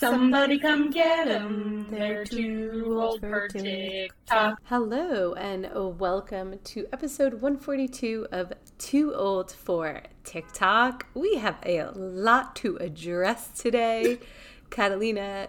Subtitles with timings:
[0.00, 1.86] Somebody come get them.
[1.90, 4.58] They're too old for TikTok.
[4.64, 11.04] Hello, and welcome to episode 142 of Too Old for TikTok.
[11.12, 14.20] We have a lot to address today.
[14.70, 15.48] Catalina,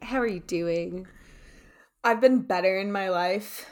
[0.00, 1.06] how are you doing?
[2.02, 3.68] I've been better in my life,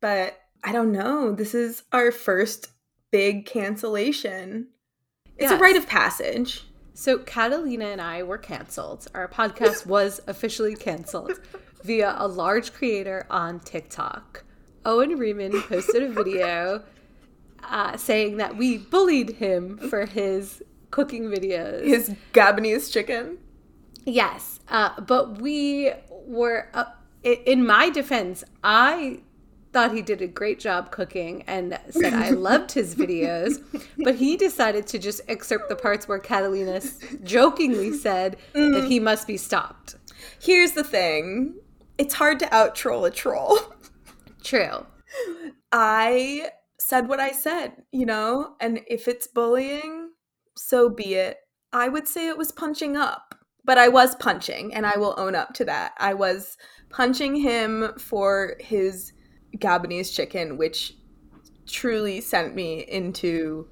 [0.00, 1.32] but I don't know.
[1.32, 2.68] This is our first
[3.10, 4.68] big cancellation.
[5.36, 5.52] It's Yes.
[5.52, 6.66] a rite of passage.
[6.94, 9.06] So, Catalina and I were canceled.
[9.14, 11.40] Our podcast was officially canceled
[11.82, 14.44] via a large creator on TikTok.
[14.84, 16.82] Owen Riemann posted a video
[17.64, 21.84] uh, saying that we bullied him for his cooking videos.
[21.84, 23.38] His Gabonese chicken.
[24.04, 26.84] Yes, uh, but we were, uh,
[27.22, 29.20] in my defense, I
[29.72, 33.62] thought he did a great job cooking and said I loved his videos,
[34.04, 36.80] but he decided to just excerpt the parts where Catalina
[37.24, 39.04] jokingly said that he mm.
[39.04, 39.96] must be stopped.
[40.40, 41.54] Here's the thing
[41.98, 43.58] it's hard to out troll a troll.
[44.42, 44.86] True.
[45.70, 50.10] I said what I said, you know, and if it's bullying,
[50.56, 51.38] so be it.
[51.72, 55.34] I would say it was punching up, but I was punching, and I will own
[55.34, 55.92] up to that.
[55.98, 56.58] I was
[56.90, 59.12] punching him for his
[59.58, 60.94] Gabonese chicken, which
[61.66, 63.68] truly sent me into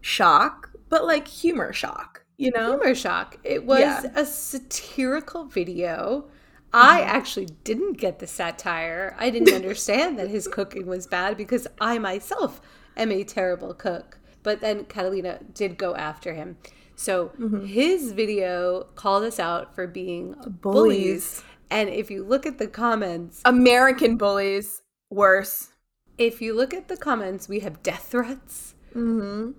[0.00, 2.78] shock, but like humor shock, you know?
[2.78, 3.38] Humor shock.
[3.44, 4.10] It was Yeah.
[4.14, 6.28] a satirical video.
[6.72, 7.16] I mm-hmm.
[7.16, 9.16] actually didn't get the satire.
[9.18, 12.60] I didn't understand that his cooking was bad because I myself
[12.96, 14.18] am a terrible cook.
[14.42, 16.56] But then Catalina did go after him.
[16.94, 17.64] So mm-hmm.
[17.64, 20.60] his video called us out for being bullies.
[20.60, 21.42] Bullies.
[21.70, 25.68] And if you look at the comments, American bullies, worse.
[26.16, 28.74] if you look at the comments, we have death threats.
[28.94, 29.52] Mm-hmm.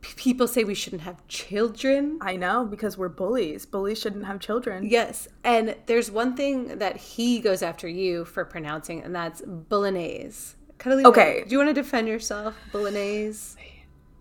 [0.00, 2.18] P- people say we shouldn't have children.
[2.22, 3.66] I know, because we're bullies.
[3.66, 4.88] Bullies shouldn't have children.
[4.88, 10.54] Yes, and there's one thing that he goes after you for pronouncing, and that's bolognese.
[10.78, 11.44] Catalina, Okay.
[11.46, 13.56] do you want to defend yourself, bolognese?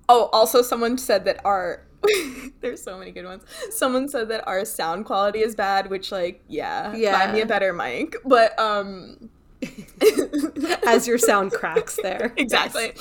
[0.09, 1.85] Oh, also someone said that our
[2.61, 3.43] there's so many good ones.
[3.71, 7.11] Someone said that our sound quality is bad, which like, yeah, Yeah.
[7.27, 8.15] buy me a better mic.
[8.25, 9.29] But um
[10.87, 12.33] As your sound cracks there.
[12.37, 12.93] Exactly.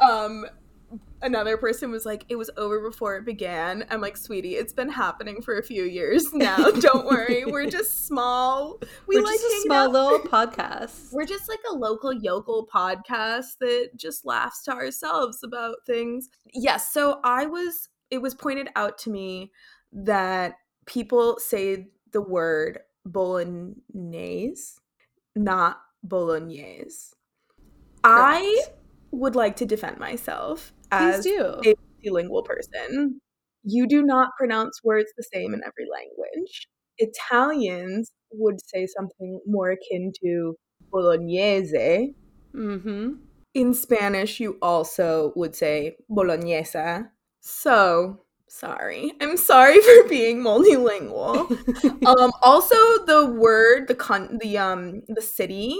[0.00, 0.46] Um
[1.20, 3.84] another person was like, it was over before it began.
[3.90, 6.56] I'm like, sweetie, it's been happening for a few years now.
[6.56, 7.44] Don't worry.
[7.44, 8.78] We're just small.
[9.08, 11.12] We We're like just a small out- little podcast.
[11.12, 16.28] We're just like a local yokel podcast that just laughs to ourselves about things.
[16.54, 19.50] Yes, so I was it was pointed out to me
[19.92, 20.54] that
[20.86, 24.78] people say the word bolognese,
[25.36, 27.14] not bolognese.
[28.04, 28.64] I
[29.10, 33.20] would like to defend myself as a multilingual person.
[33.64, 36.68] You do not pronounce words the same in every language.
[36.98, 40.54] Italians would say something more akin to
[40.90, 42.14] bolognese.
[42.54, 43.12] Mm-hmm.
[43.54, 47.04] In Spanish, you also would say bolognese.
[47.40, 49.12] So, sorry.
[49.20, 51.50] I'm sorry for being multilingual.
[52.06, 52.76] um, also,
[53.06, 55.78] the word, the con, the um, the city.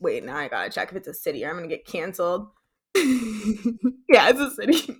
[0.00, 2.48] Wait, now I gotta check if it's a city or I'm gonna get canceled.
[2.96, 4.96] yeah, it's a city.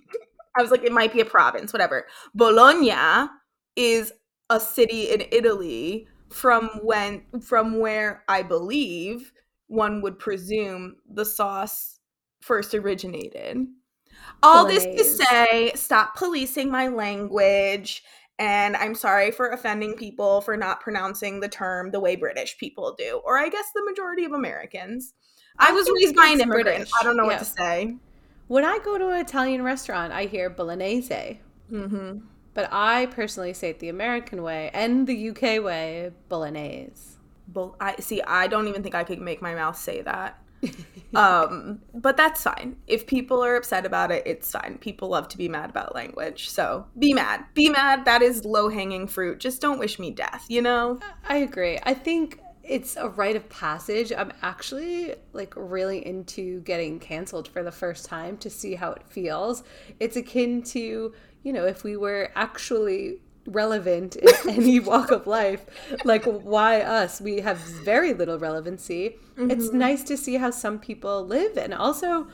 [0.57, 2.05] I was like, it might be a province, whatever.
[2.35, 3.29] Bologna
[3.75, 4.13] is
[4.49, 9.31] a city in Italy from when from where I believe
[9.67, 11.99] one would presume the sauce
[12.41, 13.57] first originated.
[14.43, 18.03] All this to say, stop policing my language.
[18.39, 22.95] And I'm sorry for offending people for not pronouncing the term the way British people
[22.97, 25.13] do, or I guess the majority of Americans.
[25.59, 26.65] I, I was raised by an immigrant.
[26.65, 27.29] British, I don't know yeah.
[27.29, 27.97] what to say.
[28.47, 31.39] When I go to an Italian restaurant, I hear bolognese.
[31.69, 32.17] hmm
[32.53, 37.17] But I personally say it the American way and the UK way, bolognese.
[37.47, 38.21] Bol- I see.
[38.23, 40.40] I don't even think I could make my mouth say that.
[41.15, 42.75] um, but that's fine.
[42.87, 44.77] If people are upset about it, it's fine.
[44.79, 47.45] People love to be mad about language, so be mad.
[47.53, 48.05] Be mad.
[48.05, 49.39] That is low hanging fruit.
[49.39, 50.45] Just don't wish me death.
[50.49, 50.99] You know.
[51.27, 51.79] I agree.
[51.83, 54.13] I think it's a rite of passage.
[54.15, 59.03] I'm actually like really into getting canceled for the first time to see how it
[59.07, 59.63] feels.
[59.99, 65.65] It's akin to, you know, if we were actually relevant in any walk of life,
[66.03, 67.21] like why us?
[67.21, 69.17] We have very little relevancy.
[69.37, 69.77] It's mm-hmm.
[69.77, 72.27] nice to see how some people live and also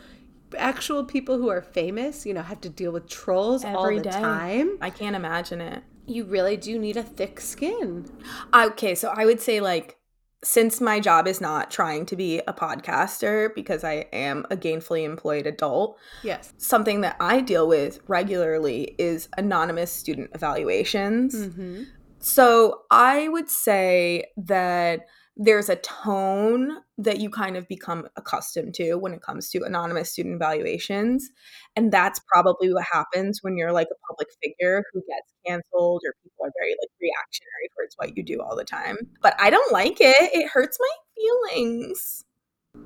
[0.57, 4.03] actual people who are famous, you know, have to deal with trolls all Every the
[4.03, 4.11] day.
[4.11, 4.77] time.
[4.81, 5.83] I can't imagine it.
[6.05, 8.09] You really do need a thick skin.
[8.53, 9.97] Okay, so I would say like
[10.43, 15.03] since my job is not trying to be a podcaster because I am a gainfully
[15.03, 16.53] employed adult, Yes.
[16.57, 21.35] something that I deal with regularly is anonymous student evaluations.
[21.35, 21.83] Mm-hmm.
[22.19, 25.01] So I would say that
[25.37, 30.11] there's a tone that you kind of become accustomed to when it comes to anonymous
[30.11, 31.29] student evaluations.
[31.75, 36.13] And that's probably what happens when you're like a public figure who gets canceled or
[36.23, 38.97] people are very like reactionary towards what you do all the time.
[39.21, 40.15] But I don't like it.
[40.33, 42.25] It hurts my feelings.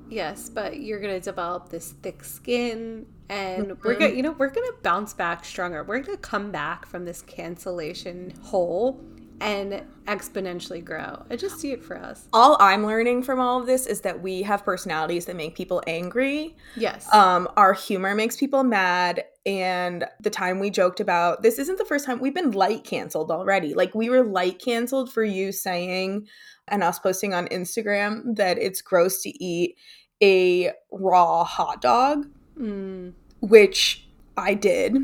[0.09, 3.81] Yes, but you're gonna develop this thick skin, and mm-hmm.
[3.83, 5.83] we're gonna, you know, we're gonna bounce back stronger.
[5.83, 9.01] We're gonna come back from this cancellation hole
[9.42, 11.26] and exponentially grow.
[11.30, 12.28] I just see it for us.
[12.32, 15.82] All I'm learning from all of this is that we have personalities that make people
[15.88, 16.56] angry.
[16.76, 17.12] Yes.
[17.14, 19.26] Um, our humor makes people mad.
[19.46, 23.32] And the time we joked about this isn't the first time we've been light canceled
[23.32, 23.74] already.
[23.74, 26.28] Like we were light canceled for you saying
[26.68, 29.76] and us posting on Instagram that it's gross to eat
[30.22, 33.14] a raw hot dog, mm.
[33.40, 34.96] which I did.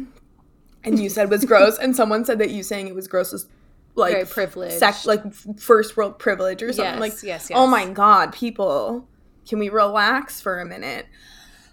[0.83, 3.47] And you said was gross, and someone said that you saying it was gross was
[3.97, 5.21] like Very privileged, sec- like
[5.59, 6.93] first world privilege or something.
[6.93, 7.51] Yes, like, yes, yes.
[7.53, 9.07] oh my god, people,
[9.47, 11.07] can we relax for a minute?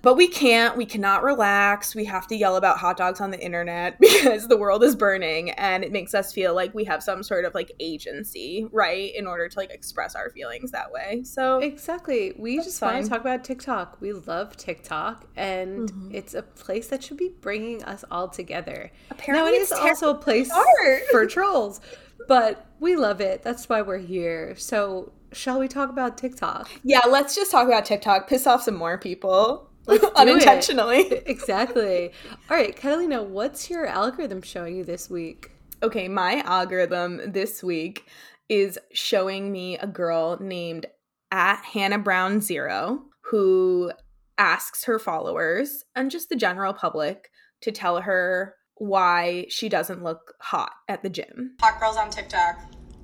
[0.02, 0.76] But we can't.
[0.76, 1.94] We cannot relax.
[1.94, 5.48] We have to yell about hot dogs on the internet because the world is burning
[5.52, 9.14] and it makes us feel like we have some sort of like agency, right?
[9.14, 11.22] In order to like express our feelings that way.
[11.24, 12.34] So Exactly.
[12.36, 13.96] We just want to talk about TikTok.
[14.02, 16.12] We love TikTok, and Mhm.
[16.14, 18.92] it's a place that should be bringing us all together.
[19.10, 20.52] apparently now, it is also a place
[21.12, 21.80] for trolls,
[22.28, 23.42] but we love it.
[23.42, 24.54] That's why we're here.
[24.56, 26.70] So, shall we talk about TikTok?
[26.82, 28.28] Yeah, let's just talk about TikTok.
[28.28, 29.70] Piss off some more people.
[29.86, 30.04] Do it.
[30.16, 31.06] Unintentionally.
[31.26, 32.12] exactly.
[32.50, 35.50] All right, Catalina, what's your algorithm showing you this week?
[35.82, 38.06] Okay, my algorithm this week
[38.48, 40.86] is showing me a girl named
[41.30, 43.92] at Hannah Brown Zero who
[44.38, 47.30] asks her followers and just the general public
[47.62, 51.56] to tell her why she doesn't look hot at the gym.
[51.60, 52.58] Hot girls on TikTok.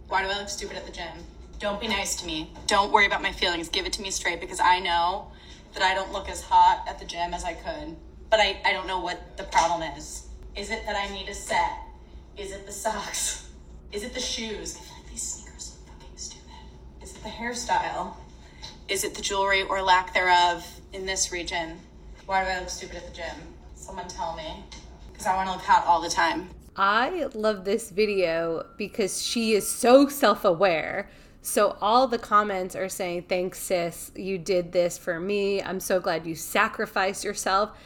[0.08, 1.12] Why do I look stupid at the gym?
[1.58, 2.52] Don't be nice to me.
[2.66, 3.68] Don't worry about my feelings.
[3.68, 5.30] Give it to me straight because I know
[5.74, 7.96] that I don't look as hot at the gym as I could.
[8.30, 10.26] But I, I don't know what the problem is.
[10.56, 11.78] Is it that I need a set?
[12.36, 13.48] Is it the socks?
[13.92, 14.76] Is it the shoes?
[14.76, 17.02] I feel like these sneakers look fucking stupid.
[17.02, 18.14] Is it the hairstyle?
[18.88, 21.78] Is it the jewelry or lack thereof in this region?
[22.26, 23.36] Why do I look stupid at the gym?
[23.74, 24.64] Someone tell me.
[25.20, 26.48] Because I want to look hot all the time.
[26.76, 31.10] I love this video because she is so self aware.
[31.42, 34.12] So all the comments are saying, Thanks, sis.
[34.16, 35.62] You did this for me.
[35.62, 37.76] I'm so glad you sacrificed yourself.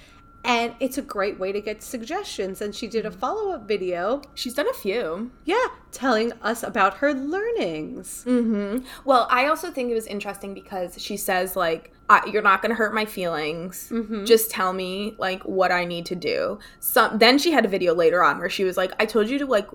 [0.45, 2.61] And it's a great way to get suggestions.
[2.61, 5.31] And she did a follow up video, She's done a few.
[5.45, 8.25] yeah, telling us about her learnings.
[8.27, 8.85] Mm-hmm.
[9.05, 12.71] Well, I also think it was interesting because she says like, I, "You're not going
[12.71, 13.91] to hurt my feelings.
[14.27, 17.95] Just tell me like what I need to do." Some then she had a video
[17.95, 19.69] later on where she was like, "I told you to like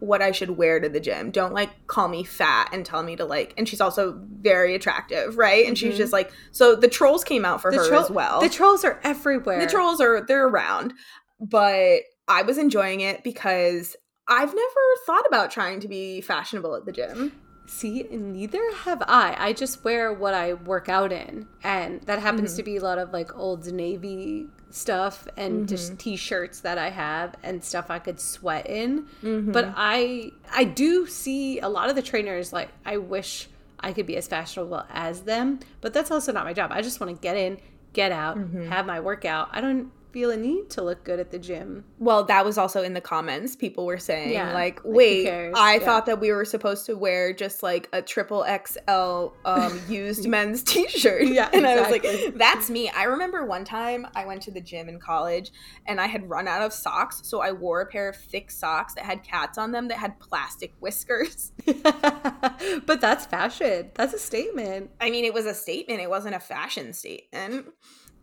[0.00, 1.30] what I should wear to the gym.
[1.30, 5.36] Don't like call me fat and tell me to like." And she's also very attractive,
[5.38, 5.66] right?
[5.66, 8.40] And she's just like, so the trolls came out for her troll- as well.
[8.40, 9.60] The trolls are everywhere.
[9.60, 10.94] The trolls are they're around,
[11.40, 13.96] but I was enjoying it because
[14.28, 17.32] I've never thought about trying to be fashionable at the gym.
[17.66, 19.36] See, neither have I.
[19.38, 21.46] I just wear what I work out in.
[21.62, 22.56] And that happens Mm-hmm.
[22.58, 25.66] to be a lot of like old Navy stuff and Mm-hmm.
[25.66, 29.06] just t-shirts that I have and stuff I could sweat in.
[29.22, 29.52] Mm-hmm.
[29.52, 33.48] But I I do see a lot of the trainers like I wish
[33.78, 36.72] I could be as fashionable as them, but that's also not my job.
[36.72, 37.58] I just want to get in,
[37.92, 38.66] get out, Mm-hmm.
[38.68, 39.48] have my workout.
[39.52, 41.84] I don't feel a need to look good at the gym.
[41.98, 43.56] Well, that was also in the comments.
[43.56, 45.28] People were saying, Yeah, like, wait?
[45.28, 45.78] I Yeah.
[45.80, 50.62] thought that we were supposed to wear just like a triple XL um, used men's
[50.62, 51.26] t shirt.
[51.26, 52.06] Yeah, And I was like,
[52.36, 52.88] that's me.
[52.90, 55.50] I remember one time I went to the gym in college
[55.84, 57.20] and I had run out of socks.
[57.24, 60.20] So I wore a pair of thick socks that had cats on them that had
[60.20, 61.50] plastic whiskers.
[61.66, 63.90] but that's fashion.
[63.94, 64.90] That's a statement.
[65.00, 67.66] I mean, it was a statement, it wasn't a fashion statement.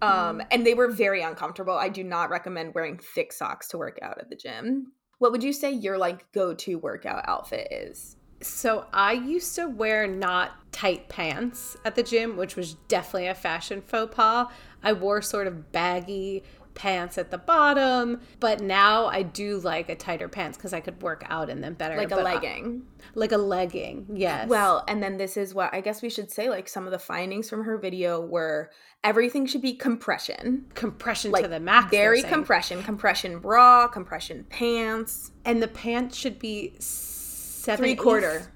[0.02, 1.74] Um, and they were very uncomfortable.
[1.74, 4.94] I do not recommend wearing thick socks to work out at the gym.
[5.20, 8.18] What would you say your like go-to workout outfit is?
[8.42, 13.36] So I used to wear not tight pants at the gym, which was definitely a
[13.36, 14.48] fashion faux pas.
[14.82, 16.44] I wore sort of baggy
[16.74, 21.02] pants at the bottom, but now I do like a tighter pants because I could
[21.02, 21.98] work out in them better.
[21.98, 22.84] Like a I- uh, legging.
[23.16, 24.48] like a legging, yes.
[24.50, 27.00] Well, and then this is what I guess we should say like some of the
[27.00, 28.72] findings from her video were
[29.04, 30.66] everything should be compression.
[30.74, 31.92] compression Like to the max.
[31.92, 38.52] Very compression, compression bra, compression pants, and the pants should be seven three quarter.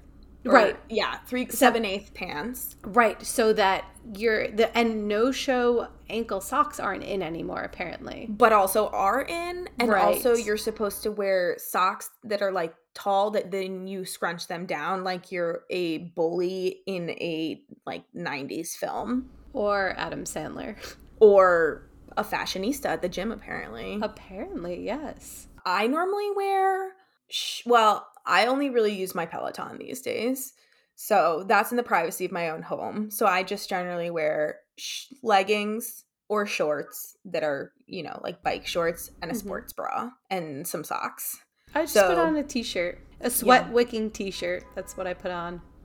[0.52, 0.76] Right.
[0.88, 2.76] Yeah, three seven eighth pants.
[2.82, 3.84] Right, so that
[4.14, 8.26] you're the and no show ankle socks aren't in anymore apparently.
[8.30, 10.02] but also are in and Right.
[10.04, 14.64] also you're supposed to wear socks that are like tall that then you scrunch them
[14.66, 20.76] down like you're a bully in a like 90s film Or Adam Sandler.
[21.18, 21.82] or
[22.16, 25.48] a fashionista at the gym apparently Apparently, yes.
[25.64, 26.92] i normally wear
[27.28, 30.52] sh- well i only really use my peloton these days
[30.94, 35.06] so that's in the privacy of my own home so i just generally wear sh-
[35.22, 39.38] leggings or shorts that are you know like bike shorts and a Mhm.
[39.38, 41.36] sports bra and some socks
[41.74, 44.64] I just put on a t-shirt, a sweat wicking t-shirt.
[44.74, 45.60] That's what I put on.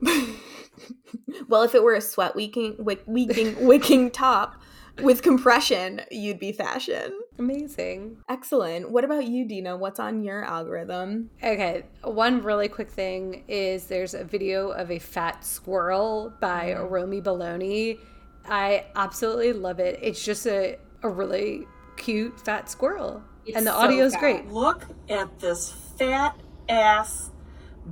[1.48, 4.54] well, if it were a sweat wicking, wick, wicking, wicking top
[5.02, 7.12] with compression, you'd be fashion.
[7.38, 8.18] Amazing.
[8.28, 8.90] Excellent.
[8.90, 9.76] What about you, Dena?
[9.76, 11.30] What's on your algorithm?
[11.42, 16.92] Okay, one really quick thing is there's a video of a fat squirrel by mm-hmm.
[16.92, 17.98] Romie Baloney.
[18.44, 19.98] I absolutely love it.
[20.02, 23.22] It's just a, a really cute fat squirrel.
[23.46, 24.48] It's and the so audio is great.
[24.48, 26.36] Look at this fat
[26.68, 27.30] ass,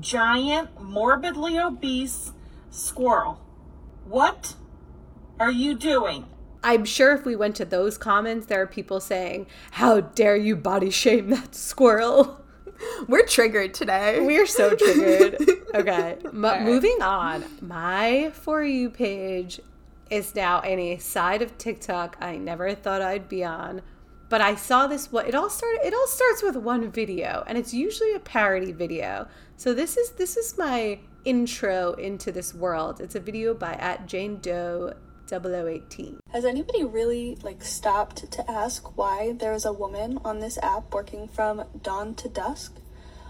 [0.00, 2.32] giant, morbidly obese
[2.70, 3.40] squirrel.
[4.04, 4.54] What
[5.38, 6.26] are you doing?
[6.62, 10.56] I'm sure if we went to those comments, there are people saying, How dare you
[10.56, 12.44] body shame that squirrel?
[13.08, 14.20] We're triggered today.
[14.20, 15.36] We're so triggered.
[15.72, 16.62] Okay, m- right.
[16.62, 17.44] moving on.
[17.60, 19.60] My For You page
[20.10, 23.82] is now in a side of TikTok I never thought I'd be on.
[24.28, 27.56] But I saw this what it all started it all starts with one video and
[27.56, 29.28] it's usually a parody video.
[29.56, 33.00] So this is this is my intro into this world.
[33.00, 34.94] It's a video by at Jane Doe
[35.30, 36.20] 0018.
[36.32, 40.92] Has anybody really like stopped to ask why there is a woman on this app
[40.92, 42.76] working from dawn to dusk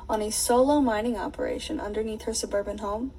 [0.08, 3.12] on a solo mining operation underneath her suburban home?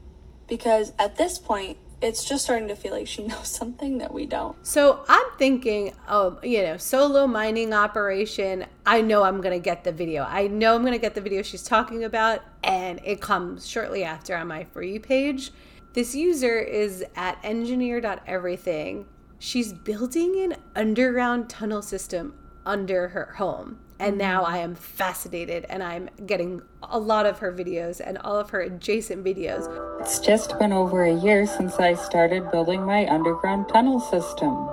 [0.48, 4.26] Because at this point, it's just starting to feel like she knows something that we
[4.26, 4.56] don't.
[4.66, 8.66] So I'm thinking, oh, you know, solo mining operation.
[8.86, 10.24] I know I'm going to get the video.
[10.24, 14.04] I know I'm going to get the video she's talking about, and it comes shortly
[14.04, 15.52] after on my For You page.
[15.94, 19.08] This user is at engineer.everything.
[19.40, 22.34] She's building an underground tunnel system
[22.66, 23.80] under her home.
[24.00, 24.20] And mm-hmm.
[24.20, 28.52] now I am fascinated and I'm getting a lot of her videos and all of
[28.52, 29.68] her adjacent videos.
[30.00, 34.70] It's just been over a year since I started building my underground tunnel system.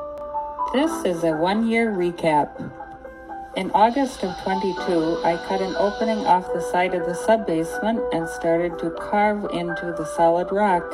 [0.72, 2.72] This is a one year recap.
[3.58, 8.28] In August of 22, I cut an opening off the side of the subbasement and
[8.28, 10.88] started to carve into the solid rock.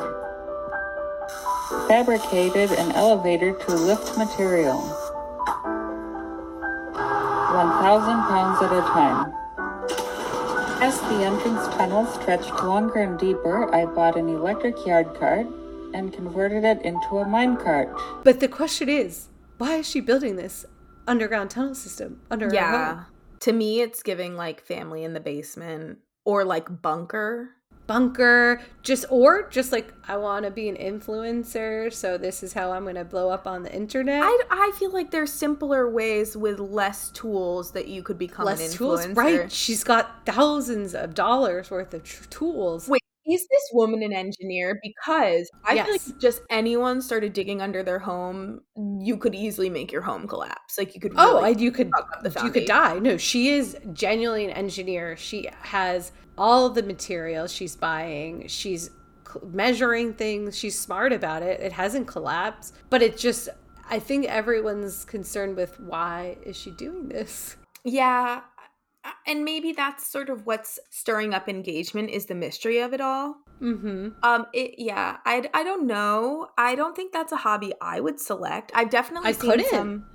[1.87, 4.79] Fabricated an elevator to lift material.
[7.53, 9.31] 1,000 pounds at a time.
[10.81, 15.45] As the entrance tunnel stretched longer and deeper, I bought an electric yard cart
[15.93, 17.95] and converted it into a mine cart.
[18.23, 19.27] But the question is,
[19.59, 20.65] why is she building this
[21.07, 23.05] underground tunnel system under Yeah.
[23.41, 27.51] To me, it's giving like family in the basement or like bunker.
[27.87, 32.71] Bunker, just or just like I want to be an influencer, so this is how
[32.71, 34.23] I'm going to blow up on the internet.
[34.23, 38.57] I, I feel like there's simpler ways with less tools that you could become an
[38.57, 39.51] Less tools, right?
[39.51, 42.89] She's got thousands of dollars worth of tr- tools.
[42.89, 44.79] Wait, is this woman an engineer?
[44.83, 46.07] Because I feel Yes.
[46.09, 48.61] like just anyone started digging under their home,
[48.99, 50.77] you could easily make your home collapse.
[50.77, 51.13] Like you could.
[51.17, 52.99] Oh, really I, you could fuck up the you could die.
[52.99, 55.17] No, she is genuinely an engineer.
[55.17, 58.47] She has all the materials she's buying.
[58.47, 58.89] She's
[59.43, 60.57] measuring things.
[60.57, 61.59] She's smart about it.
[61.59, 63.49] It hasn't collapsed, but it just
[63.89, 67.55] I think everyone's concerned with why is she doing this?
[67.83, 68.41] Yeah.
[69.27, 73.37] And maybe that's sort of what's stirring up engagement is the mystery of it all.
[73.61, 74.09] Mm-hmm.
[74.23, 76.47] Um, it yeah, I I don't know.
[76.57, 78.71] I don't think that's a hobby I would select.
[78.75, 79.69] I've definitely I couldn't.
[79.69, 80.05] some.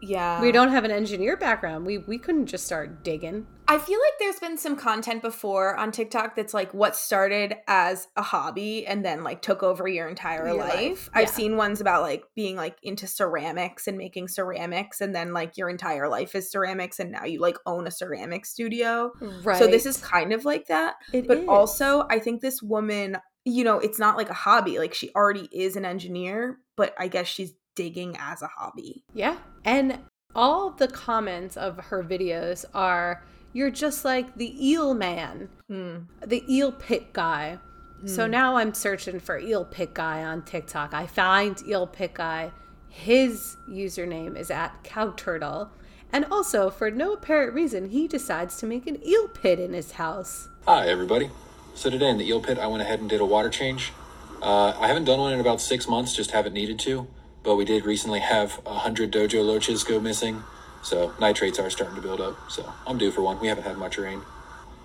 [0.00, 1.84] Yeah, We don't have an engineer background.
[1.84, 3.46] We we couldn't just start digging.
[3.70, 8.08] I feel like there's been some content before on TikTok that's like what started as
[8.16, 10.74] a hobby and then like took over your entire Your life.
[10.74, 11.32] life, I've yeah.
[11.32, 15.68] seen ones about like being like into ceramics and making ceramics and then like your
[15.68, 19.12] entire life is ceramics and now you like own a ceramic studio.
[19.44, 19.58] Right.
[19.58, 20.94] So this is kind of like that.
[21.12, 21.48] It but is.
[21.48, 24.78] also I think this woman, you know, it's not like a hobby.
[24.78, 29.04] Like she already is an engineer, but I guess she's digging as a hobby.
[29.12, 29.36] Yeah.
[29.66, 29.98] And
[30.34, 33.22] all the comments of her videos are
[33.52, 35.96] you're just like the eel man, Hmm.
[36.24, 37.58] the eel pit guy.
[38.06, 40.94] So now I'm searching for eel pit guy on TikTok.
[40.94, 42.52] I find eel pit guy.
[42.88, 45.70] His username is at cow turtle.
[46.12, 49.92] And also, for no apparent reason, he decides to make an eel pit in his
[49.92, 50.48] house.
[50.64, 51.28] Hi, everybody.
[51.74, 53.92] So today in the eel pit, I went ahead and did a water change.
[54.40, 57.08] Uh, I haven't done one in about six months, just haven't needed to.
[57.42, 60.42] But we did recently have a hundred dojo loaches go missing,
[60.82, 62.36] so nitrates are starting to build up.
[62.50, 63.38] So I'm due for one.
[63.40, 64.22] We haven't had much rain.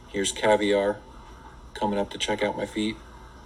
[0.10, 0.98] Here's caviar
[1.74, 2.96] coming up to check out my feet.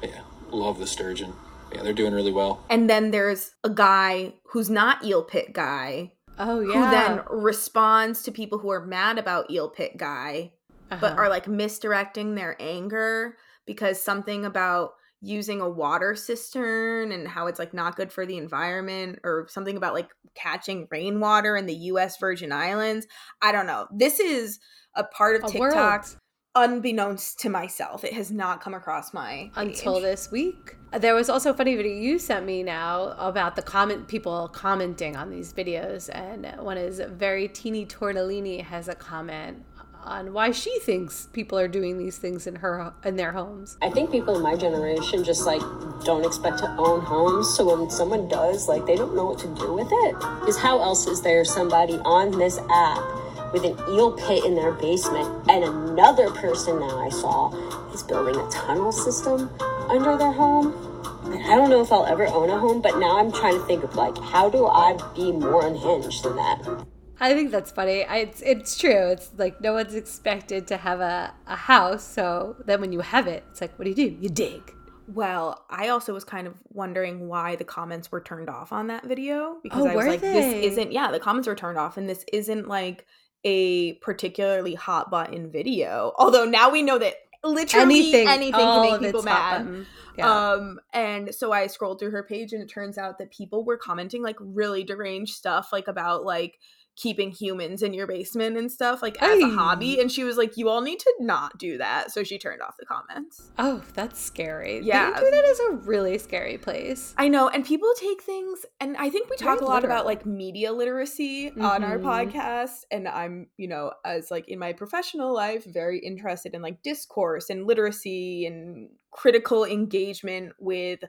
[0.02, 1.34] But yeah, love the sturgeon.
[1.74, 2.64] Yeah, they're doing really well.
[2.70, 6.74] And then there's a guy who's not eel pit guy Oh yeah.
[6.86, 10.52] who then responds to people who are mad about eel pit guy
[10.90, 11.16] but Uh-huh.
[11.24, 13.36] are like misdirecting their anger
[13.66, 18.38] because something about using a water cistern and how it's like not good for the
[18.38, 23.08] environment or something about like catching rainwater in the US Virgin Islands.
[23.42, 23.88] I don't know.
[23.92, 24.60] This is
[24.96, 26.18] a part of A TikTok world.
[26.56, 28.04] unbeknownst to myself.
[28.04, 30.04] It has not come across my until page.
[30.04, 30.76] this week.
[30.98, 35.18] There was also a funny video you sent me now about the comment people commenting
[35.18, 39.66] on these videos, and one is very teeny tortellini has a comment
[40.04, 43.78] on why she thinks people are doing these things in her in their homes.
[43.82, 45.62] I think people in my generation just like
[46.04, 47.56] don't expect to own homes.
[47.56, 50.16] So when someone does, like they don't know what to do with it.
[50.40, 54.74] Because how else is there somebody on this app with an eel pit in their
[54.74, 57.52] basement and another person now I saw
[57.94, 59.50] is building a tunnel system
[59.90, 60.84] under their home?
[61.28, 63.84] I don't know if I'll ever own a home, but now I'm trying to think
[63.84, 66.88] of like how do I be more unhinged than that?
[67.20, 68.04] I think that's funny.
[68.06, 69.10] I, it's it's true.
[69.10, 73.28] It's like no one's expected to have a, a house, so then when you have
[73.28, 74.18] it, it's like what do you do?
[74.20, 74.74] You dig.
[75.08, 79.06] Well, I also was kind of wondering why the comments were turned off on that
[79.06, 80.34] video because Oh, I was like, they?
[80.34, 83.06] this isn't, yeah, the comments were turned off and this isn't like
[83.46, 86.12] a particularly hot button video.
[86.18, 89.86] Although now we know that literally anything, all can make people mad.
[90.18, 90.50] Yeah.
[90.50, 93.78] Um, and so I scrolled through her page and it turns out that people were
[93.78, 96.60] commenting like really deranged stuff, like about like
[96.98, 100.02] keeping humans in your basement and stuff, like as a hobby.
[100.02, 102.12] And she was like, you all need to not do that.
[102.12, 103.52] So she turned off the comments.
[103.60, 104.82] oh, that's scary.
[104.84, 105.12] Yeah.
[105.12, 107.14] The internet is a really scary place.
[107.18, 110.06] I know, and people take things, and I think we talk Very a lot about
[110.08, 112.04] like media literacy on our Mhm.
[112.04, 112.80] podcast.
[112.92, 117.50] And I'm, you know, as like in my professional life, very interested in like discourse
[117.52, 121.00] and literacy and critical engagement with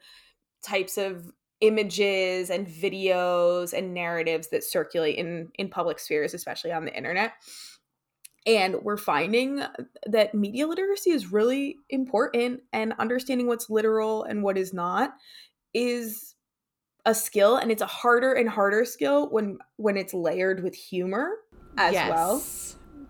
[0.62, 1.24] types of
[1.60, 7.32] images and videos and narratives that circulate in in public spheres, especially on the internet.
[8.46, 9.60] And we're finding
[10.06, 15.12] that media literacy is really important, and understanding what's literal and what is not
[15.74, 16.34] is
[17.04, 21.30] a skill and it's a harder and harder skill when when it's layered with humor
[21.76, 22.42] as well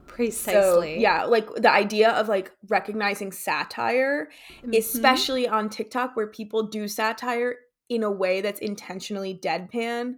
[0.07, 0.53] Precisely.
[0.53, 4.29] so, yeah like the idea of like recognizing satire
[4.64, 4.77] Mhm.
[4.77, 7.57] especially on tiktok where people do satire
[7.88, 10.16] in a way that's intentionally deadpan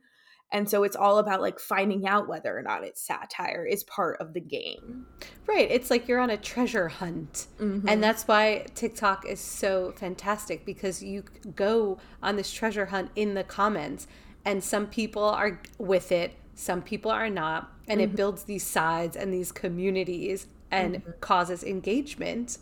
[0.52, 4.20] and so it's all about like finding out whether or not it's satire is part
[4.20, 5.06] of the game
[5.50, 5.68] Right.
[5.68, 7.48] It's like you're on a treasure hunt.
[7.58, 7.60] Mhm.
[7.60, 8.00] And mm-hmm.
[8.00, 11.24] that's why TikTok is so fantastic because you
[11.56, 14.06] go on this treasure hunt in the comments,
[14.44, 17.72] and some people are with it, some people are not.
[17.88, 18.16] And it mm-hmm.
[18.16, 21.10] builds these sides and these communities and mm-hmm.
[21.20, 22.58] causes engagement.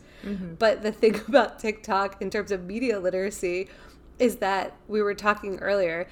[0.58, 3.68] But the thing about TikTok in terms of media literacy
[4.18, 6.08] is that we were talking earlier,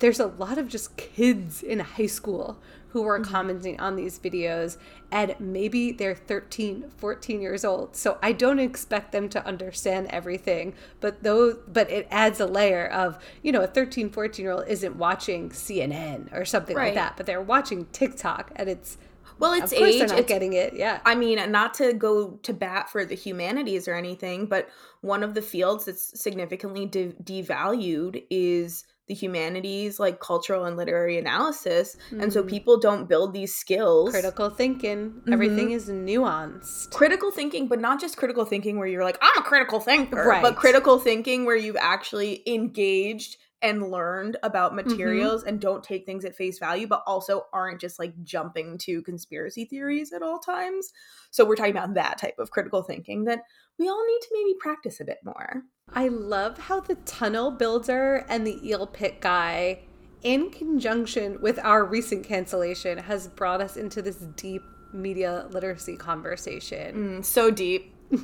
[0.00, 2.58] there's a lot of just kids in high school
[2.90, 3.30] who are mm-hmm.
[3.30, 4.76] commenting on these videos
[5.12, 10.74] and maybe they're 13 14 years old so i don't expect them to understand everything
[11.00, 14.66] but though but it adds a layer of you know a 13 14 year old
[14.66, 16.86] isn't watching cnn or something Right.
[16.86, 18.98] like that but they're watching tiktok and it's
[19.40, 22.52] well it's age they're not it's getting it yeah I mean, not to go to
[22.52, 24.68] bat for the humanities or anything, but
[25.00, 31.18] one of the fields that's significantly de- devalued is the humanities, like cultural and literary
[31.18, 31.96] analysis.
[32.12, 32.48] And so hmm.
[32.48, 34.10] people don't build these skills.
[34.10, 35.32] critical thinking mm-hmm.
[35.32, 39.44] everything is nuanced Critical thinking, but not just critical thinking where you're like, I'm a
[39.44, 40.42] critical thinker, Right.
[40.42, 46.24] but critical thinking where you've actually engaged and learned about materials and don't take things
[46.24, 50.92] at face value, but also aren't just like jumping to conspiracy theories at all times.
[51.30, 53.42] So we're talking about that type of critical thinking that
[53.78, 55.62] we all need to maybe practice a bit more.
[55.92, 59.80] I love how the tunnel builder and the eel pit guy,
[60.22, 67.18] in conjunction with our recent cancellation, has brought us into this deep media literacy conversation.
[67.20, 67.94] Mm, so deep.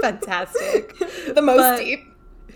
[0.00, 0.94] Fantastic.
[1.34, 2.00] The most But- deep.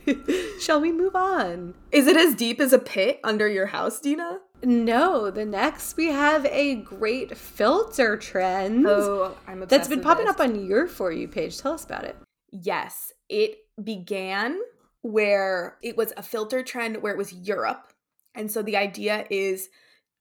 [0.61, 1.75] Shall we move on?
[1.91, 4.41] Is it as deep as a pit under your house, Dena?
[4.63, 10.35] No, the next we have a great filter trend Oh, I'm that's been popping this.
[10.35, 11.59] up on your For You page.
[11.59, 12.17] Tell us about it.
[12.51, 14.61] Yes, it began
[15.01, 17.93] where it was a filter trend where it was Europe.
[18.35, 19.69] And so the idea is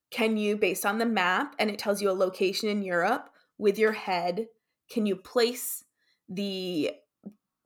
[0.10, 3.78] can you, based on the map, and it tells you a location in Europe with
[3.78, 4.48] your head,
[4.90, 5.86] can you place
[6.28, 6.92] the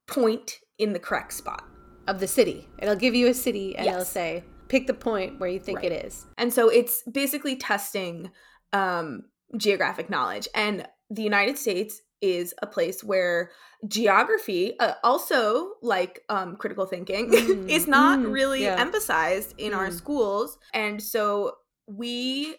[0.08, 1.64] point in the correct spot.
[2.08, 2.68] Of the city.
[2.80, 5.92] It'll give you a city and it'll say, pick the point where you think Right.
[5.92, 6.26] it is.
[6.38, 8.32] And so it's basically testing
[8.74, 9.24] um,
[9.58, 10.48] geographic knowledge.
[10.54, 13.52] And the United States is a place where
[13.88, 18.80] geography, uh, also like um, critical thinking, Mm, is not mm, really yeah.
[18.80, 19.94] emphasized in our Mm.
[19.94, 20.58] schools.
[20.74, 22.56] And so we,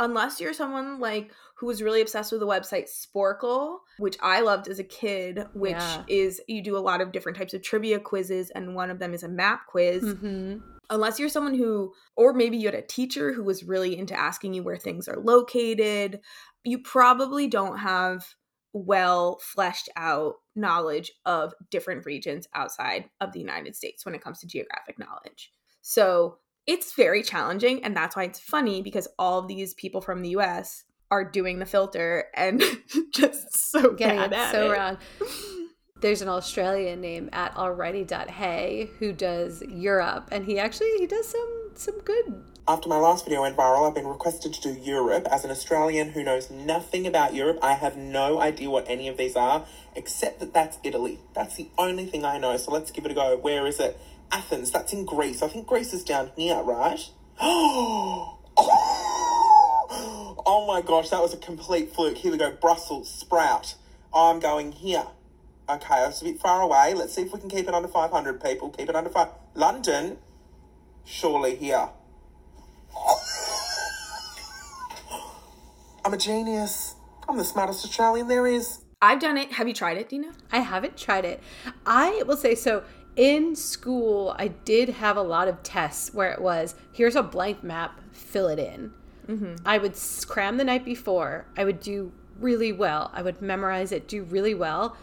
[0.00, 4.66] unless you're someone like who was really obsessed with the website Sporcle, which I loved
[4.66, 6.02] as a kid, which Yeah.
[6.08, 9.14] is you do a lot of different types of trivia quizzes, and one of them
[9.14, 10.58] is a map quiz Mm-hmm.
[10.88, 14.54] unless you're someone who or maybe you had a teacher who was really into asking
[14.54, 16.20] you where things are located
[16.64, 18.24] you probably don't have
[18.72, 24.40] well fleshed out knowledge of different regions outside of the united states when it comes
[24.40, 26.38] to geographic knowledge so
[26.70, 30.28] it's very challenging and that's why it's funny because all of these people from the
[30.30, 32.62] us are doing the filter and
[33.12, 34.78] just so Getting bad it at so it.
[34.78, 34.98] wrong.
[36.00, 41.70] There's an Australian name at alrighty.hey who does Europe and he actually he does some
[41.74, 45.26] some good After my last video went viral, I've been requested to do Europe.
[45.28, 49.16] As an Australian who knows nothing about Europe, I have no idea what any of
[49.16, 51.18] these are, except that that's Italy.
[51.34, 53.36] That's the only thing I know, so let's give it a go.
[53.36, 53.98] Where is it?
[54.32, 55.42] Athens, that's in Greece.
[55.42, 57.00] I think Greece is down here, right?
[60.52, 62.16] Oh my gosh, that was a complete fluke.
[62.18, 62.50] Here we go.
[62.50, 63.74] Brussels, Sprout.
[64.12, 65.04] I'm going here.
[65.68, 66.92] Okay, I was a bit far away.
[66.94, 68.70] Let's see if we can keep it under 500 people.
[68.70, 69.28] Keep it under 5.
[69.54, 70.18] London,
[71.04, 71.88] surely here.
[76.04, 76.94] I'm a genius.
[77.28, 78.78] I'm the smartest Australian there is.
[79.02, 81.40] i've done it have you tried it dena I haven't tried it.
[81.86, 82.82] I will say so.
[83.16, 87.62] In school, I did have a lot of tests where it was here's a blank
[87.62, 88.92] map, fill it in.
[89.26, 89.56] Mm-hmm.
[89.64, 89.96] I would
[90.26, 91.46] cram the night before.
[91.56, 93.10] I would do really well.
[93.14, 94.96] I would memorize it, do really well.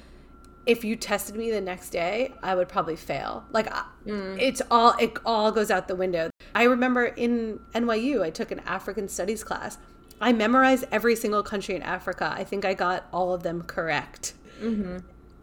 [0.65, 3.45] If you tested me the next day, I would probably fail.
[3.51, 4.37] Like I- mm.
[4.41, 6.29] it's all it all goes out the window.
[6.55, 9.77] I remember in NYU, I took an African studies class.
[10.19, 12.33] I memorized every single country in Africa.
[12.35, 14.97] I think I got all of them correct mm-hmm.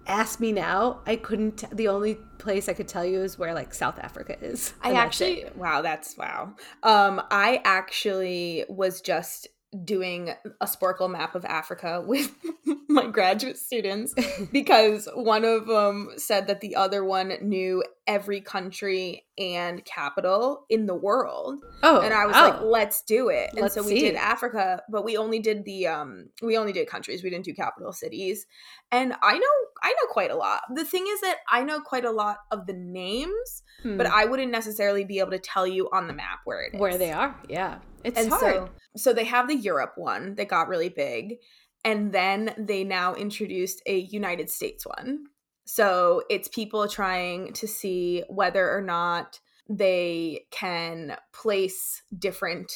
[0.07, 3.73] Ask me now i couldn't the only place i could tell you is where like
[3.73, 6.55] south africa is I that's actually wow, that's wow.
[6.83, 9.49] Um I actually was just
[9.85, 12.31] doing a Sporcle map of Africa with
[12.89, 14.15] my graduate students
[14.53, 20.87] because one of them said that the other one knew every country and capital in
[20.87, 21.59] the world.
[21.83, 22.51] oh and I was wow.
[22.51, 23.51] like, let's do it.
[23.53, 24.15] And Let's so we did.
[24.15, 27.23] Africa, but we only did the um we only did countries.
[27.25, 28.47] We didn't do capital cities.
[28.93, 29.49] And I know
[29.83, 30.61] I know quite a lot.
[30.73, 33.97] The thing is that I know quite a lot of the names, Hmm.
[33.97, 36.81] but I wouldn't necessarily be able to tell you on the map where it is.
[36.81, 40.49] where they are yeah it's and hard so so they have the Europe one that
[40.49, 41.37] got really big,
[41.85, 45.27] and then they now introduced a United States one.
[45.67, 52.71] So it's people trying to see whether or not they can place different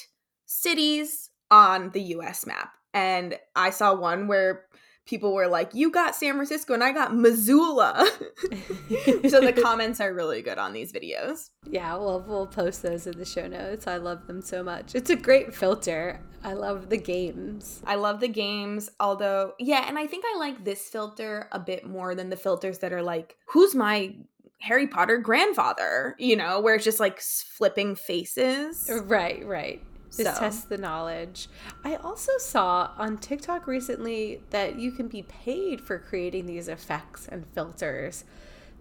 [0.46, 2.72] cities on the US map.
[2.94, 4.64] And I saw one where
[5.08, 8.08] people were like, You got San Francisco and I got Missoula.
[9.28, 11.50] so the comments are really good on these videos.
[11.68, 15.10] yeah we'll, we'll post those in the show notes i love them so much it's
[15.10, 20.06] a great filter i love the games I love the games, although, yeah, and I
[20.06, 23.74] think I like this filter a bit more than the filters that are like, who's
[23.74, 24.14] my
[24.60, 26.14] Harry Potter grandfather?
[26.18, 28.90] You know, where it's just like flipping faces.
[29.04, 29.82] right right
[30.16, 30.40] just So.
[30.40, 31.48] test the knowledge
[31.84, 37.28] i also saw on tiktok recently that you can be paid for creating these effects
[37.28, 38.24] and filters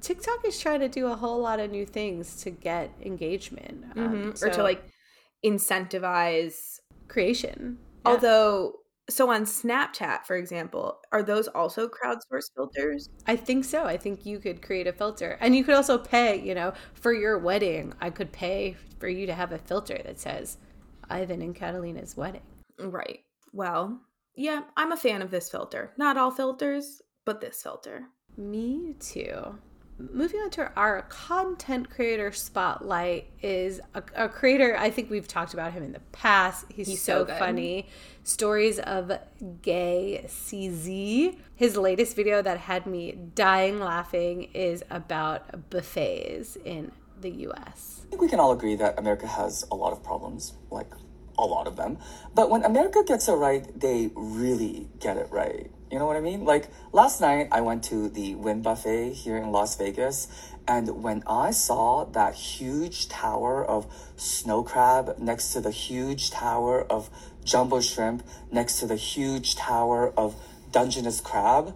[0.02, 4.00] tiktok is trying to do a whole lot of new things to get engagement um,
[4.00, 4.84] Mhm, or so- to like
[5.46, 6.80] incentivize.
[7.08, 8.12] creation Yeah.
[8.12, 8.74] Although,
[9.10, 13.10] so on Snapchat, for example, are those also crowdsourced filters?
[13.26, 13.86] I think so.
[13.86, 15.38] I think you could create a filter.
[15.40, 17.94] And you could also pay, you know, for your wedding.
[18.02, 20.58] I could pay for you to have a filter that says
[21.10, 22.42] Ivan and Catalina's wedding.
[22.80, 23.22] Right.
[23.54, 24.00] Well,
[24.36, 25.94] yeah, I'm a fan of this filter.
[25.98, 28.06] Not all filters, but this filter.
[28.38, 29.58] Me too.
[30.00, 34.78] Moving on to our content creator spotlight is a, a creator.
[34.78, 36.66] I think we've talked about him in the past.
[36.70, 37.88] He's, He's so, so funny.
[38.24, 39.12] Stories of
[39.64, 41.40] Gay CZ.
[41.56, 46.92] His latest video that had me dying laughing is about buffets in
[47.22, 48.02] the US.
[48.06, 50.92] I think we can all agree that America has a lot of problems, like
[51.38, 51.98] a lot of them.
[52.34, 55.72] But when America gets it right, they really get it right.
[55.92, 56.44] You know what I mean?
[56.44, 60.28] Like last night, I went to the Wynn Buffet here in Las Vegas,
[60.68, 66.84] and when I saw that huge tower of snow crab next to the huge tower
[66.84, 67.10] of
[67.46, 70.36] jumbo shrimp next to the huge tower of
[70.72, 71.74] Dungeness crab,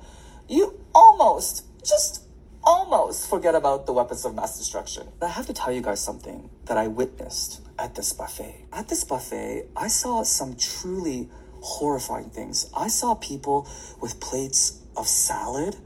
[0.49, 2.25] you almost, just
[2.63, 5.07] almost forget about the weapons of mass destruction.
[5.21, 8.65] I have to tell you guys something that I witnessed at this buffet.
[8.71, 11.29] At this buffet, I saw some truly
[11.61, 12.69] horrifying things.
[12.75, 13.67] I saw people
[14.01, 15.77] with plates of salad.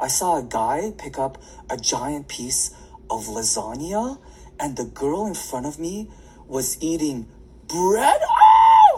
[0.00, 1.38] I saw a guy pick up
[1.70, 2.74] a giant piece
[3.10, 4.18] of lasagna,
[4.58, 6.10] and the girl in front of me
[6.46, 7.28] was eating
[7.66, 8.20] bread.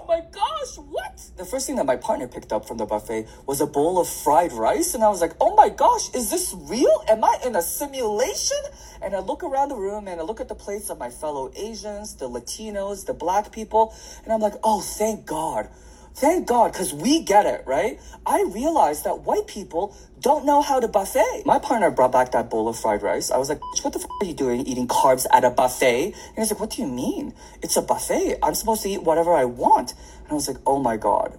[0.05, 1.31] Oh my gosh, what?
[1.39, 4.07] The first thing that my partner picked up from the buffet was a bowl of
[4.07, 7.03] fried rice, and I was like, oh my gosh, is this real?
[7.09, 8.59] Am I in a simulation?
[9.01, 11.51] And I look around the room and I look at the plates of my fellow
[11.57, 15.71] Asians, the Latinos, the black people, and I'm like, oh, thank God.
[16.17, 17.99] Thank God, because we get it, right?
[18.25, 21.43] I realized that white people don't know how to buffet.
[21.45, 23.33] My partner brought back that bowl of fried rice.
[23.33, 26.05] I was like, what the f- are you doing eating carbs at a buffet?
[26.05, 27.35] And he's like, what do you mean?
[27.63, 28.39] It's a buffet.
[28.45, 29.95] I'm supposed to eat whatever I want.
[30.23, 31.37] And I was like, oh my God.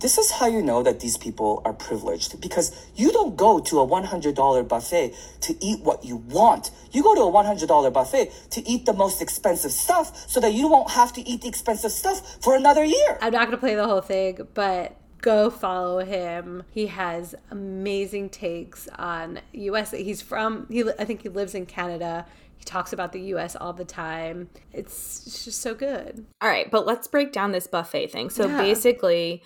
[0.00, 3.80] This is how you know that these people are privileged because you don't go to
[3.80, 6.70] a $100 buffet to eat what you want.
[6.90, 10.68] You go to a $100 buffet to eat the most expensive stuff so that you
[10.68, 13.18] won't have to eat the expensive stuff for another year.
[13.20, 16.62] I'm not going to play the whole thing, but go follow him.
[16.70, 19.90] He has amazing takes on US.
[19.90, 22.24] He's from he I think he lives in Canada.
[22.56, 24.48] He talks about the US all the time.
[24.72, 26.24] It's, it's just so good.
[26.40, 28.30] All right, but let's break down this buffet thing.
[28.30, 28.56] So Yeah.
[28.58, 29.42] basically,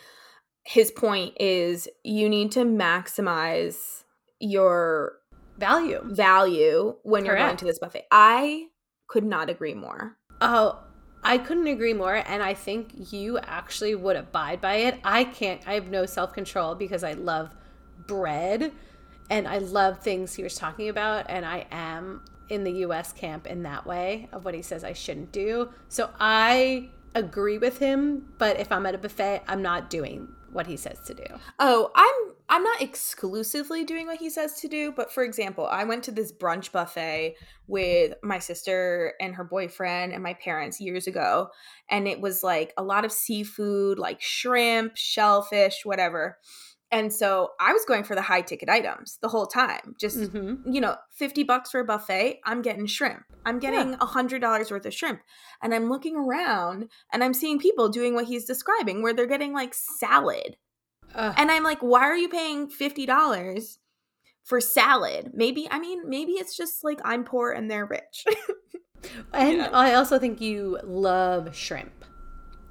[0.64, 4.04] his point is you need to maximize
[4.40, 5.18] your
[5.56, 6.00] Value.
[6.04, 8.06] value when you're going to this buffet.
[8.10, 8.66] I
[9.06, 10.16] could not agree more.
[10.40, 10.80] Oh,
[11.22, 12.16] I couldn't agree more.
[12.26, 14.98] And I think you actually would abide by it.
[15.04, 17.50] I can't, I have no self control because I love
[18.06, 18.72] bread
[19.30, 21.26] and I love things he was talking about.
[21.28, 24.92] And I am in the US camp in that way of what he says I
[24.92, 25.70] shouldn't do.
[25.88, 28.26] So I agree with him.
[28.38, 31.24] But if I'm at a buffet, I'm not doing what he says to do.
[31.58, 35.84] Oh, I'm I'm not exclusively doing what he says to do, but for example, I
[35.84, 37.36] went to this brunch buffet
[37.66, 41.48] with my sister and her boyfriend and my parents years ago,
[41.90, 46.38] and it was like a lot of seafood, like shrimp, shellfish, whatever.
[46.94, 49.96] And so I was going for the high ticket items the whole time.
[50.00, 50.72] Just Mm-hmm.
[50.72, 53.24] you know, 50 bucks for a buffet, I'm getting shrimp.
[53.44, 55.20] I'm getting a hundred dollars worth of shrimp.
[55.60, 59.52] And I'm looking around and I'm seeing people doing what he's describing where they're getting
[59.52, 60.56] like salad.
[61.14, 63.76] And I'm like, why are you paying $50
[64.44, 65.32] for salad?
[65.34, 68.24] Maybe, I mean, maybe it's just like I'm poor and they're rich.
[69.34, 69.68] And Yeah.
[69.72, 72.03] I also think you love shrimp.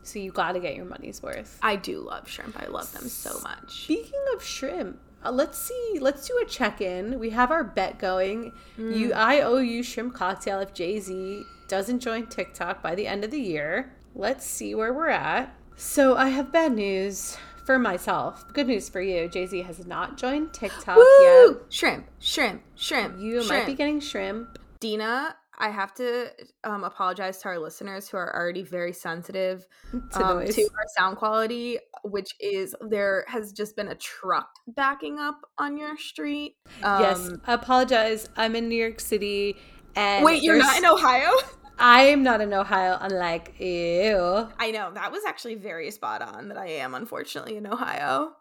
[0.04, 1.58] So you got to get your money's worth.
[1.62, 2.62] I do love shrimp.
[2.62, 3.84] I love them so much.
[3.84, 5.98] Speaking of shrimp, uh, let's see.
[6.00, 7.20] Let's do a check-in.
[7.20, 8.52] We have our bet going.
[8.78, 8.98] Mm.
[8.98, 13.24] You, I owe you shrimp cocktail if Jay Z doesn't join TikTok by the end
[13.24, 13.94] of the year.
[14.16, 15.56] Let's see where we're at.
[15.76, 18.46] So I have bad news for myself.
[18.54, 19.28] Good news for you.
[19.30, 21.48] Jay Z has not joined TikTok Woo!
[21.54, 21.62] yet.
[21.70, 23.20] Shrimp, shrimp, shrimp.
[23.20, 23.66] You might shrimp.
[23.66, 24.60] be getting shrimp.
[24.80, 26.30] Dena, I have to
[26.64, 29.68] um, apologize to our listeners who are already very sensitive
[30.14, 35.20] To um, to our sound quality, which is there has just been a truck backing
[35.20, 36.56] up on your street.
[36.82, 38.30] yes, Um, I apologize.
[38.36, 39.58] I'm in New York City.
[39.96, 41.32] And Wait, you're not in Ohio?
[41.80, 44.48] I am not in Ohio, unlike you.
[44.60, 46.50] I know that was actually very spot on.
[46.50, 48.34] That I am unfortunately in Ohio.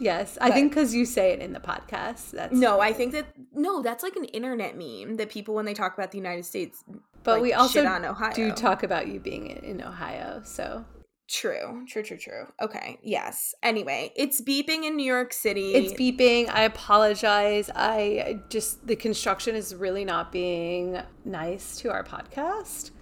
[0.00, 2.30] Yes, I think because you say it in the podcast.
[2.30, 5.74] That's No, I think that no, that's like an internet meme that people when they
[5.74, 6.84] talk about the United States,
[7.24, 8.32] But like, we also shit on Ohio.
[8.32, 10.40] do talk about you being in, in Ohio.
[10.44, 10.84] So
[11.28, 12.46] True, true, true, true.
[12.60, 13.54] Okay, yes.
[13.62, 15.74] Anyway, it's beeping in New York City.
[15.74, 16.48] it's beeping.
[16.48, 17.70] I apologize.
[17.74, 22.92] I just the construction is really not being nice to our podcast,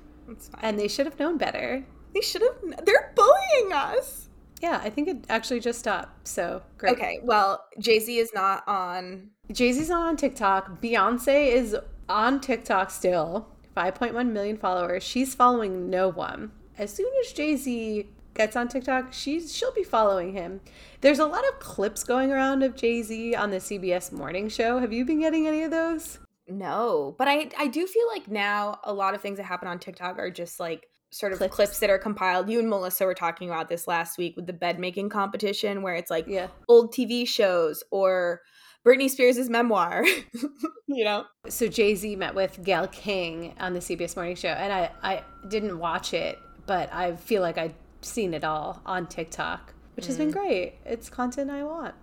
[0.60, 1.86] and they should have known better.
[2.14, 2.84] they should have.
[2.84, 4.28] They're bullying us.
[4.60, 6.26] Yeah, I think it actually just stopped.
[6.26, 6.94] So great.
[6.94, 9.30] Okay, well, Jay Z is not on.
[9.52, 10.82] Jay Z's not on TikTok.
[10.82, 11.76] Beyonce is
[12.08, 13.46] on TikTok still.
[13.76, 15.02] 5.1 million followers.
[15.04, 16.50] She's following no one.
[16.78, 20.60] As soon as Jay Z gets on TikTok, she's she'll be following him.
[21.00, 24.78] There's a lot of clips going around of Jay Z on the CBS morning show.
[24.78, 26.18] Have you been getting any of those?
[26.48, 29.78] No, but I I do feel like now a lot of things that happen on
[29.78, 31.54] TikTok are just like sort of Clips.
[31.54, 32.50] clips, that are compiled.
[32.50, 35.94] You and Melissa were talking about this last week with the bed making competition where
[35.94, 36.48] it's like Yeah.
[36.68, 38.42] old TV shows or
[38.84, 40.04] Britney Spears' memoir.
[40.86, 41.24] you know?
[41.48, 45.22] So Jay Z met with Gayle King on the CBS morning show, and I I
[45.48, 50.18] didn't watch it, but I feel like I've seen it all on TikTok, which has
[50.18, 50.74] been great.
[50.84, 51.94] It's content I want.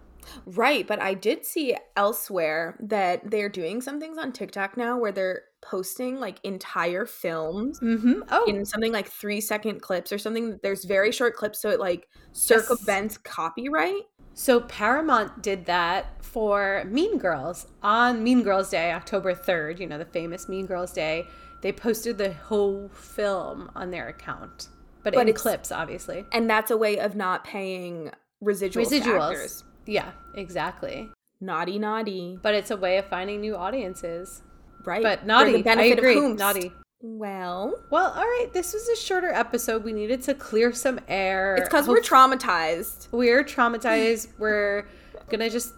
[0.46, 5.12] Right, but I did see elsewhere that they're doing some things on TikTok now where
[5.12, 8.24] they're posting like entire films Mm-hmm.
[8.30, 10.60] Oh, in something like three second clips or something.
[10.64, 14.04] There's very short clips, so it like circumvents copyright.
[14.34, 19.98] So Paramount did that for Mean Girls on Mean Girls Day, October 3rd, you know,
[19.98, 21.28] the famous Mean Girls Day.
[21.62, 24.70] They posted the whole film on their account,
[25.04, 26.26] but, But in clips, obviously.
[26.32, 28.12] And that's a way of not paying
[28.44, 28.88] residuals.
[28.90, 29.64] Residuals.
[29.86, 31.10] Yeah, exactly.
[31.42, 32.40] Naughty, naughty.
[32.42, 34.42] But it's a way of finding new audiences.
[34.86, 35.04] Right.
[35.04, 36.34] But naughty, the I benefit of agree.
[36.34, 36.72] Naughty.
[37.02, 38.48] Well, Well, all right.
[38.54, 39.84] This was a shorter episode.
[39.84, 41.56] We needed to clear some air.
[41.58, 43.10] it's because we're traumatized.
[43.12, 44.30] we're traumatized.
[44.40, 44.86] we're
[45.30, 45.74] gonna just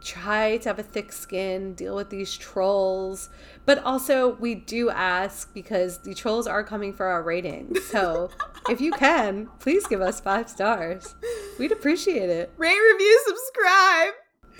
[0.00, 3.30] try to have a thick skin, deal with these trolls.
[3.66, 7.84] But also, we do ask because the trolls are coming for our ratings.
[7.84, 8.30] So
[8.68, 11.14] if you can, please give us five stars.
[11.58, 12.52] We'd appreciate it.
[12.56, 14.12] Rate, review, subscribe.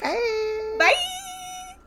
[0.03, 0.77] Bye.
[0.79, 1.21] Bye.